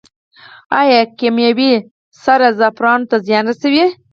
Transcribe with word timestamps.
آیا 0.79 1.01
کیمیاوي 1.17 1.71
سره 2.23 2.47
زعفرانو 2.59 3.09
ته 3.09 3.15
زیان 3.25 3.45
رسوي؟ 3.51 3.85